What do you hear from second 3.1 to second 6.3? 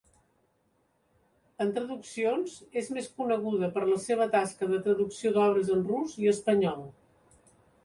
coneguda per la seva tasca de traducció d'obres en rus